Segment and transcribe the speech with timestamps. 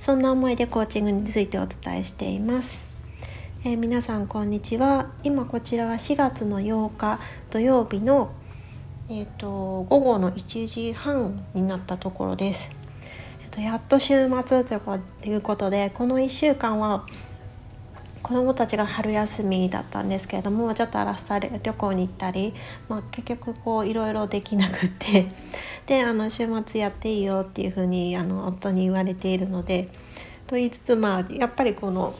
[0.00, 2.80] そんな思いでコーチングについてお伝えしています、
[3.64, 5.12] えー、皆さんこんにちは。
[5.24, 8.32] 今こちらは4月の8日土曜日の
[9.10, 12.70] えーと、午後の1時半になったところです、
[13.44, 17.04] えーと、やっと週末ということでこの1週間は
[18.22, 22.54] 子どもたちが春休みだったんですけれどもちょっとアラスタ旅行に行ったり、
[22.88, 25.26] まあ、結局こういろいろできなくって
[25.90, 29.88] であの週末やっていいよっていうふうにあの夫に言われているので
[30.46, 32.14] と言いつつまあやっぱりこの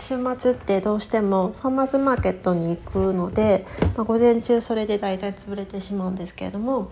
[0.00, 6.90] 週末ってどうしてもファーマーズマーケットに行くので、まあ、午前中それで大体潰れてしまうんですけれども。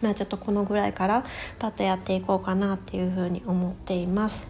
[0.00, 1.26] まあ、ちょっとこのぐらいから
[1.58, 4.46] パッとやっていこうかなっていうふうに思っています。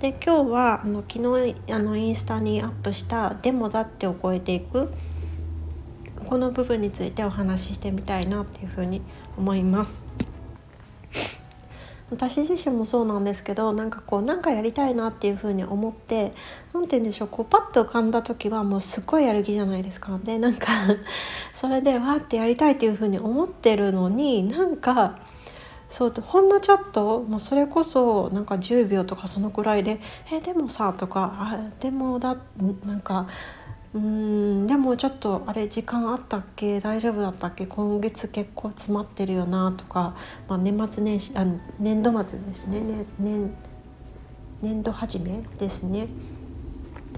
[0.00, 4.92] で今日はあの昨日あのインスタにアップした「デモだってを超えていく」
[6.24, 9.02] この部分についてお話ししてみたいなっていうふうに
[9.36, 10.06] 思います。
[12.10, 16.32] 私自身もそうなんですけどなんかこうなんかやりたいなっていうふうに思って
[16.72, 20.18] 何て言うんでしょうこうパッと浮かんだ時はもうすっごいやる気じゃないですか。
[20.22, 20.68] でなんか
[21.54, 25.18] それでわーってやりたいっていうふうに思ってるのになんか
[25.90, 32.36] そうほんのちょっともうそれこそなんか10秒とかそのくらいで「えでもさ」とか「あでもだ
[32.84, 33.26] なんか
[33.94, 36.80] うんでもちょっとあれ時間あったっけ？
[36.80, 37.66] 大丈夫だったっけ？
[37.66, 40.16] 今月結構詰まってるよなとか、
[40.48, 41.46] まあ、年末年始あ
[41.78, 42.80] 年度末ですね。
[42.80, 43.56] ね年
[44.60, 46.04] 年度始めですね。
[46.04, 46.08] っ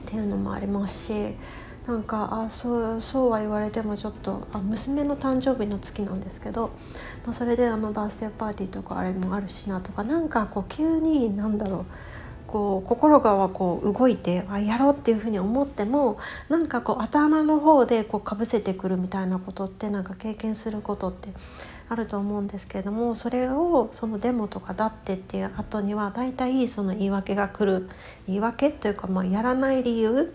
[0.04, 1.34] ていうのもありますし。
[1.86, 6.70] なんかあそうそうは言われてもちょっとあ娘の誕生日の月なんですけど、
[7.25, 10.03] まあ、それであのバースデーパーティーとかあれもあるしなとか。
[10.03, 11.84] なんかこう急になんだろう。
[12.47, 16.19] こう心がこう動いてあやろうっていうふうに思っても
[16.49, 21.29] なんかこう頭の方でこうかぶせてくるみたいなことってなんか経験することって
[21.89, 27.89] あると思うんですけれどもそれをそのデモとかだってっていう後には大体その言い訳が来る
[28.27, 30.34] 言い訳というかまあやらない理由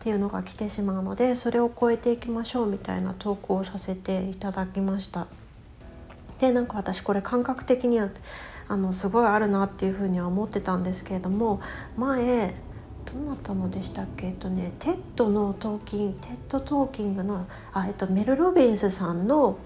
[0.00, 5.26] っていうのが来てしまうのでそれを超えていきましょうみたいな投稿をさせていただきました。
[6.38, 8.08] でなんか私これ感覚的には
[8.70, 11.60] あのすごいあるなっていうふうには思ってたんですけれども
[11.96, 12.54] 前
[13.04, 14.28] どなたのでしたっけ？
[14.28, 19.58] えっとね TED の talkin TED talking のあ、えっと、メル・ロビンスさんの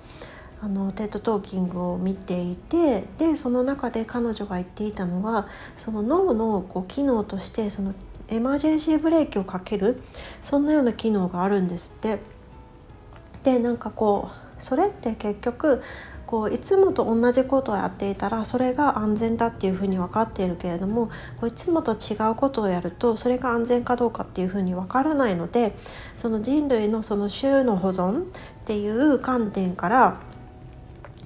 [0.63, 7.93] あのテッドトーキングを見ていてでその中で彼女が言っていたのはその脳のこう機能としてその
[8.29, 10.01] emergency brake をかける
[10.43, 12.21] そんなような機能があるんですって。
[13.43, 15.83] でなんかこうそれって結局
[16.27, 21.09] こういつもと同じことをやっていたらそれが安全だっていうふうに分かっているけれども
[21.41, 25.75] こういつもと違うことをやるとそれが安全かどうかっていうふうに分からないので
[26.17, 28.25] その人類のその種の保存っ
[28.65, 30.21] ていう観点から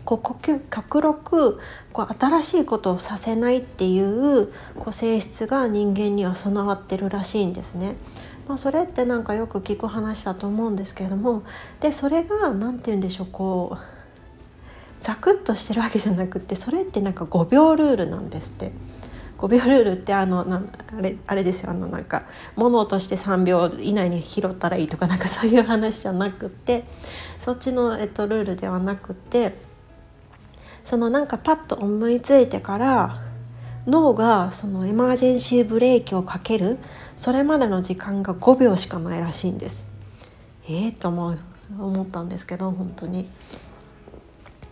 [0.04, 1.60] こう極力
[1.92, 4.46] こう新しいことをさせないっていう
[4.78, 7.94] こう性質が人間には備わってるらしいんですね。
[8.48, 11.42] まあ、それってなんかよく聞く話だと思うんですけれども
[11.80, 13.97] でそれが何て言うんでしょうこう
[15.02, 18.72] ザクッとしてるわけじゃなくてそれってなんか5秒ルールなんですって。
[19.38, 20.60] 5秒ルールってあのな
[20.98, 22.24] あれあれですよあのなんか
[22.56, 26.84] 物として3秒以内に拾ったらいいとかなんかそういう話じゃなくって
[27.40, 29.54] そっちの、えっと、ルールではなくって
[30.84, 33.22] そのなんかパッと思いついてから
[33.86, 36.78] 脳がそのエマージェンシーブレーキをかける
[37.16, 39.86] それまでの時間が5秒しかないらしいんです。
[40.68, 41.36] ええー、と思
[41.78, 43.28] 思ったんですけど本当に。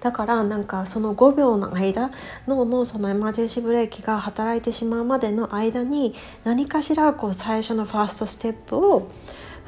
[0.01, 2.11] だからなんかその5秒の間
[2.47, 6.15] 脳のそのエマージェンシーブレーキが働いてしまうまでの間に
[6.45, 9.11] 何かしらこう最初のファーストステップを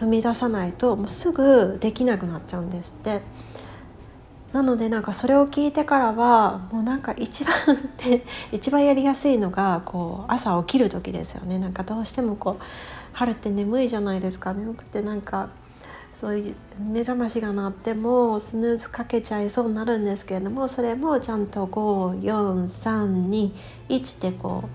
[0.00, 3.20] 踏み出さないともうすぐできなくなっちゃうんですって。
[4.52, 7.54] なのでなんかそれを聞いてからはもうなんか一番
[8.50, 12.62] 一番やりやすいのがこう朝起きる時ですよねなんかどうしてもこう
[13.12, 15.50] 春って眠いじゃないですか眠くてなんか
[16.20, 24.68] そういう目覚ましが鳴ってもスヌーズかけちゃいそうになるんですけれどもそれもちゃんと54321ってこ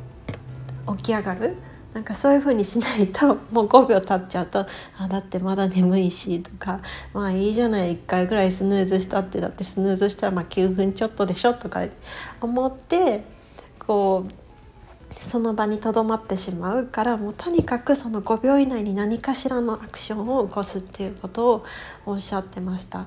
[0.88, 1.56] う起き上がる。
[1.94, 4.66] なんかそういう風にしないともう5秒経っちゃうと
[4.98, 6.82] あだってまだ眠いしとか
[7.14, 11.86] まあいいじゃない1回ぐらいスヌーズしたってだってスヌーズしたらま9分ちょっとでしょとか
[12.42, 13.24] 思って
[13.78, 14.43] こう
[15.22, 21.66] その場にとどまってしまうからもうとにかくその5秒以内に何かしらのアクションを起こすっていうことを
[22.06, 23.06] おっしゃってました。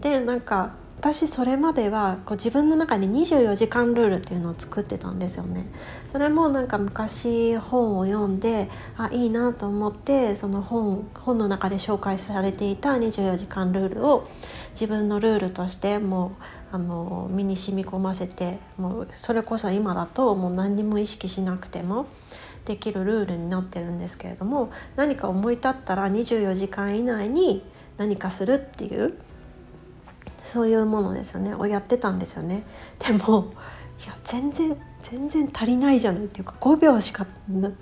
[0.00, 5.66] でなんか私それまではこう自分の中に24時間ルールっていうのを作ってたんですよね。
[6.12, 14.28] それもなんか昔本を読んであいいなと思ってその本本の中で紹介されていた24時間ルールを
[14.74, 16.42] 自分のルールとしてもう
[16.72, 22.06] あの身に染み込ませてもうそれこそ今だともう何にも意識しなくても
[22.64, 27.62] できるルールになってるんですけれども何か思い立ったら24時間以内に
[27.98, 29.18] 何かするっていう
[30.50, 31.54] そういうものですよね。
[31.54, 32.64] をやってたんですよね。
[32.98, 33.52] でも
[34.02, 37.26] いや全然全然足りないじゃないっていうか5秒しか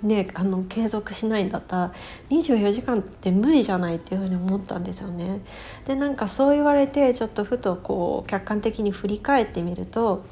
[0.01, 1.93] ねあの継続しないんだったら
[2.29, 5.41] 24時間って無理じゃないっていうふうに思ったんですよね。
[5.85, 10.25] でなんかそう言われてちょっとふとこう客観的に振り返ってみると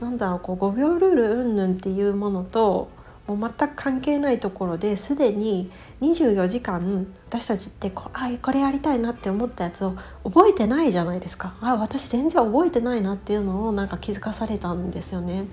[0.00, 2.88] なんだろうこう5秒ルール云々っていうものと
[3.26, 15.46] もう全く関係ないところですでに24時間私たちってこうあこれやりたいなって思ったやつを覚えてないじゃないですかあ私全然覚えてないなっていうのをなんか気づかされたんですよね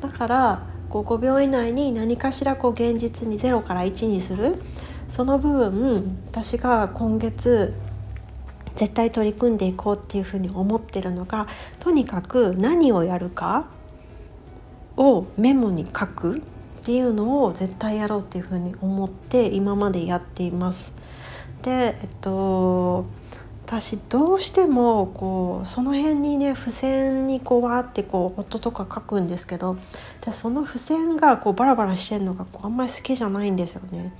[0.00, 4.60] だからこう5秒以内に何かしらこう現実に0から1にする
[5.08, 7.74] その部分私が今月
[8.76, 11.48] 絶対取り組んでいこうっていうふうに思ってるのが
[11.80, 13.66] とにかく何をやるか
[14.96, 16.40] をメモに書くっ
[16.82, 20.92] ていうのを絶対やろうっていうふうに思って今までやっています。
[21.62, 23.04] でえっと
[23.70, 29.78] 私どうしてもこうその辺にね付箋にこうわーってこう音とか書くんですけど
[30.26, 34.12] でその付箋がこうバラバラしてるのがこうあんまり好きじゃないんですよね。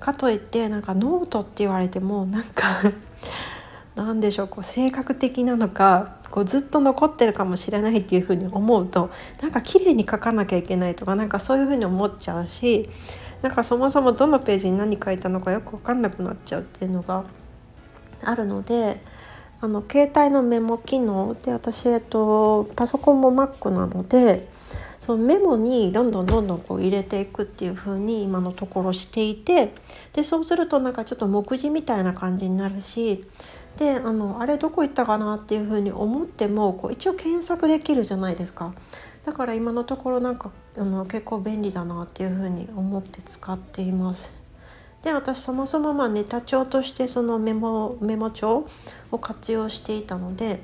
[0.00, 2.82] かといってなんかノートって言われてもなんか
[3.96, 9.08] 何でしょうこう性格的なのかこうずっと残ってるかもしれないっていうふうに思うと
[9.40, 12.90] なんか綺麗に書かなきゃいけないとかなんかそういうふうに思っちゃうし
[13.40, 17.24] なんかそもそもどのページに何書いたのかよく分かんなくなっちゃうっていうのが
[18.24, 19.00] あるので
[19.60, 24.48] あの携帯のメモ機能で私、えっと、パソコンも Mac なので
[24.98, 29.74] そのメモにどんどんどんどんこう入れていくっていう風に今のところしていて
[30.12, 33.26] でそうするとなんかちょっと目次みたいな感じになるし
[33.78, 38.74] であのあれどこ行ったかなっていうふうに思ってもこう一応検索できるじゃないですか。
[39.24, 44.39] だから今のところなんかあの結構便利だなっていうふうに思って使っています。
[45.02, 48.68] で私そもそもまあネタ帳としてそのメモメモ帳
[49.10, 50.60] を活用していたので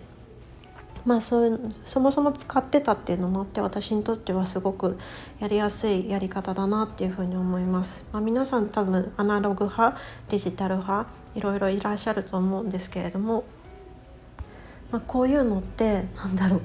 [1.07, 4.99] まあそういうそもそも使ってたっていうのもあって私にとってはすごく
[5.39, 8.05] やりやすいやり方だなっていうふうに思います。
[8.13, 9.97] まあ、皆さん多分アナログ派
[10.29, 13.45] デジタル派いろいろいらっしゃると思うんですけれども、
[14.91, 16.61] まあ、こういうのってなんだろう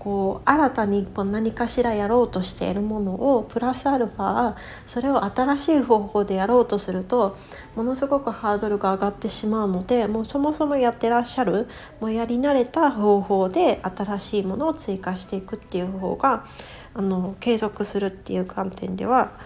[0.00, 4.56] こう新たに何かしらやろうとしているものをプラスアルファ
[4.86, 7.36] それを新しい方法でやろうとすると
[7.76, 11.68] ものすごくハードルが上がってしまうのでもうそもそもやってらっしゃる
[12.00, 16.46] もうやり慣れた方法で新しいものを追加していくっていう方が
[16.94, 19.38] あの継続するっていう観点では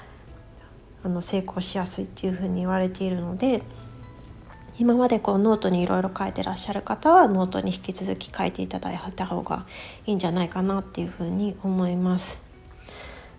[1.02, 3.62] あの成功しやすいっていうふうに言われているので。
[4.78, 9.66] 今までこうノートにいろいろ書いてらっしゃる方はノートに引き続き書いていただいた方が
[10.06, 12.38] いいんじゃないかなっていうふうに思います。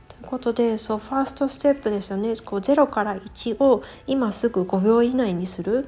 [0.08, 5.88] ということでそうファーストステップですよねこう0から1を今すぐ5秒以内にする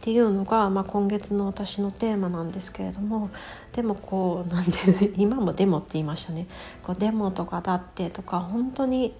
[0.00, 3.30] ていうのが、まあ、今月の私のテーマなんですけれども
[3.72, 6.46] でもこうなんで今もデモって言いましたね
[6.82, 9.14] こうデモとかだってとか本当に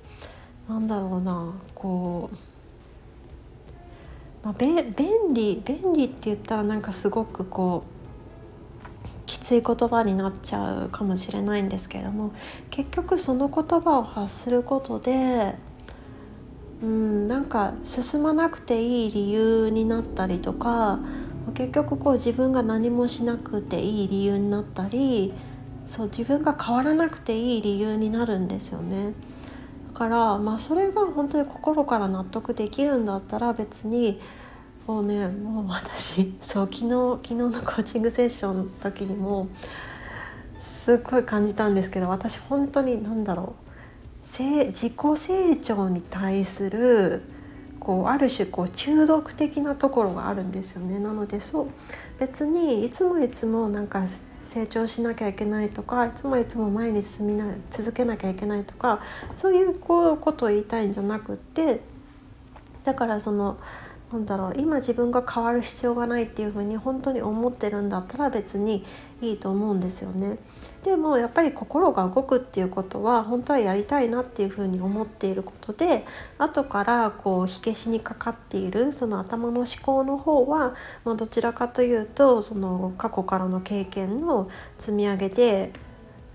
[0.69, 2.37] なんだろうなこう
[4.47, 4.77] まあ、便
[5.35, 12.31] 利便利って言ったらなんかすごくこうきつい言葉になっちゃうかもしれないんですけれども
[12.71, 15.57] 結局その言葉を発することで
[16.81, 21.01] うんなんか進まなくていい理由になったりとか
[21.55, 25.35] 結局こう自分が何もしなくていい理由になったり
[25.89, 29.13] そう自分が変わらなくていい理由になるんですよね。
[29.97, 34.21] からまあそれが本当に心から納得できるんだったら別に
[34.87, 36.89] もうねもう私 そう昨日
[37.23, 39.49] 昨日のコーチングセッションの時にも
[40.61, 43.67] すっごい感じたんですけど私本当に何だろう
[44.43, 47.23] 自己成長に対する
[47.81, 50.99] こうある種こう中毒的なところがあるんですよね。
[50.99, 51.67] なのでそう
[52.19, 54.03] 別にいつもいつもなんか
[54.47, 59.01] 成長しなきゃいけないとかいつもいつも前に進みな続けなきゃいけないとか
[59.35, 61.81] そういうこうことを言いたいんじゃなくって
[62.85, 63.59] だからその
[64.13, 68.85] なんだろう今自分が変わる必要がないっていうふうに本当に思ってるんだったら別に
[69.21, 70.39] いいと思うんですよね。
[70.85, 76.05] でもやっぱり心が動くっていうことは本当はやりたいなっていうふうに思っていることで
[76.39, 84.49] 後からこう火消しにかかっているその頭の思考の方は、まあ、どちらかというとその過去からの経験の
[84.79, 85.73] 積み上げで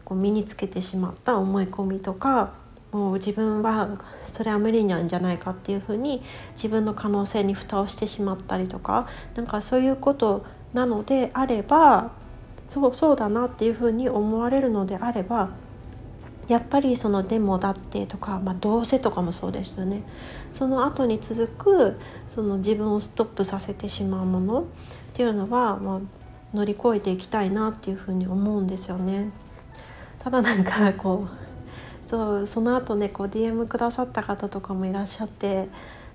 [0.03, 2.53] こう身につけてしまった思い込みとか
[2.91, 3.89] もう自分は
[4.31, 6.21] それは無理なんじゃないかっていうふうに
[6.55, 12.11] 自分の可能性に蓋をしてしまったりとかなんかそういうことなのであれば
[12.67, 15.49] そうそうだなっていうふうに思われるのであれば
[16.47, 20.03] やっぱりそのデモだってとか、まあ、どうせとかもそうですよね
[20.51, 24.65] その後に続くその自分をストップさせてしまうものっ
[25.13, 25.99] ていうのは、まあ、
[26.53, 29.29] 乗り越えていきたいなっていうふうに思うんですよね。
[30.19, 31.50] ただなんかこう
[32.11, 35.69] そうその後ねこう DM くださった方とかもいらっしゃって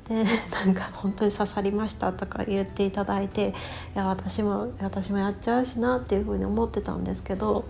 [0.07, 3.55] で なんか本当に刺さりましたとか言っていただいて
[3.95, 7.65] いや私も私もやっちゃうしなっていうふうに思ってたんですけど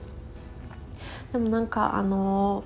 [1.33, 2.65] でもなんかあの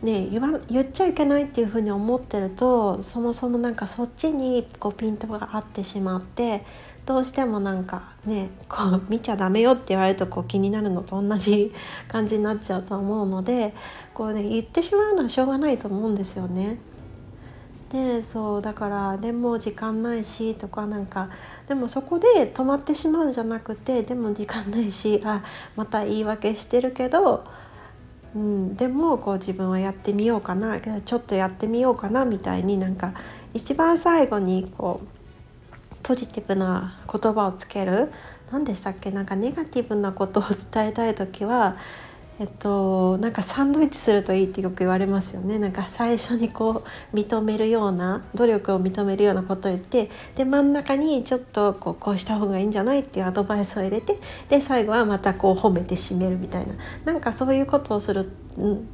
[0.00, 6.64] ね言わ言っちゃいけないっていうふうに思ってるとそもそもなんかそっちにこうピントが合ってしまって
[7.08, 11.72] どうしてもなんかねこう見ちゃダメよって言われるとこう気になるのと同じ
[12.06, 13.72] 感じになっちゃうと思うので
[14.12, 16.76] こう、ね、言ってしまうのはしょうがないと思うんですよね。
[17.90, 21.30] でそうだからでも時間ないしとかなんか
[21.66, 25.42] でもそこで止まってしまうんじゃなくてでも時間ないしあ
[25.76, 27.46] また言い訳してるけど、
[28.36, 33.14] うん、でもこう自分はやってみようかなちょっとやってみようかなみたいになんか
[33.54, 35.17] 一番最後にこう
[36.02, 38.10] ポジティブな言葉をつける。
[38.50, 39.10] 何でしたっけ？
[39.10, 41.76] なんかネガティブなことを伝えたい時は
[42.40, 45.58] えっと、なんかサンドイッチするといいってよく言われますよね。
[45.58, 56.74] なんか最初にこう認めるような努力を認めるようなことを言ってで真ん中にちょっとこうこうした方がいいんじゃないっていうアドバイスを入れてで最後はまたこう褒めて締めるみたいな。
[57.04, 58.30] なんかそういうことをする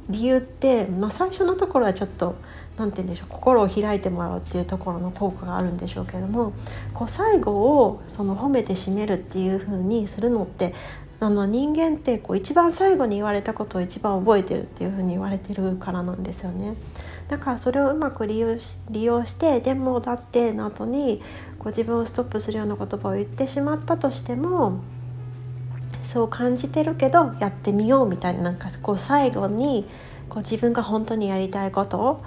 [0.09, 2.33] 理由って、まあ、最初のところはちょっと
[2.77, 6.53] 何て言うんでしょう心を開いてもらうっていうところの効果があるんでしょうけども
[6.93, 7.53] こう最後
[7.83, 10.73] をその褒めて締めるっていう風にするのって
[11.19, 16.75] あの人間ってこう一番最後に言われたことを一番覚えてるっていうふうに言われてるからなんですよね。
[17.29, 21.23] だからそれをうまく利用し利用してでもだっての後に
[21.57, 24.81] こう自分をストップするような言葉を言ってしまったとしても
[26.03, 29.89] そう感じてるけどやってみようみたいななんかこう最後に
[30.29, 32.23] こう自分が本当にやりたいことを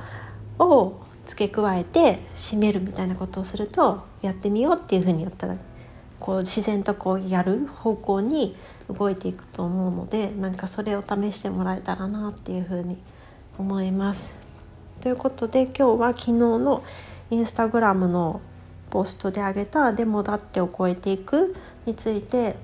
[0.59, 5.57] を付け加えて締めるみたいなことをするとやってみようっていうふうにやったら
[6.19, 8.57] こう自然とこうやる方向に
[8.89, 12.99] 動いていくと思うのでなんかそれを試してもらえたらなっていうふうに
[13.59, 14.33] 思います。
[15.01, 16.83] ということで今日は昨日の
[17.31, 18.41] インスタグラムの
[18.91, 21.55] ポストであげた「でもだってを超えていく」
[21.87, 22.57] について、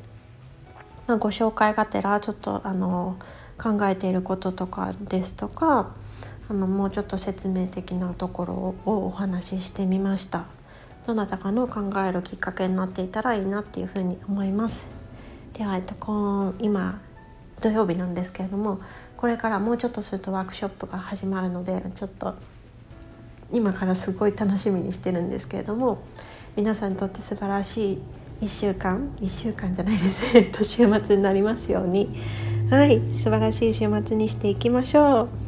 [1.06, 3.16] まあ、ご紹介がてらちょっとあの
[3.56, 5.90] 考えていることとかですとか
[6.48, 10.44] あのもうちょっと説明的なところをお話ししてみました。
[11.06, 14.84] どなたかの考えるきっかけになっていたらいいなっていうふうに思います。
[15.52, 17.00] では、えっと、今
[17.60, 18.80] 土曜日なんですけれども
[19.16, 22.34] これからもうちょっとするとワークショップが始まるのでちょっと
[23.52, 26.02] 今からすごい楽しみにしてるんですけれども
[26.56, 27.98] 皆さんにとって素晴らしい
[28.42, 32.20] 1週間1週間じゃないですね 週末になりますように
[32.70, 35.43] はい素晴らしい週末にしていきましょう。